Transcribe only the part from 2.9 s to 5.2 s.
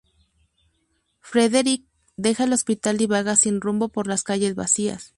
y vaga sin rumbo por las calles vacías.